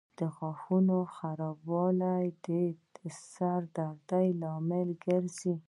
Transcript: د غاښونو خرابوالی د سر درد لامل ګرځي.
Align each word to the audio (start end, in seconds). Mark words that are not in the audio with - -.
د 0.17 0.19
غاښونو 0.35 0.97
خرابوالی 1.15 2.25
د 2.95 2.97
سر 3.31 3.61
درد 3.77 4.11
لامل 4.41 4.89
ګرځي. 5.05 5.53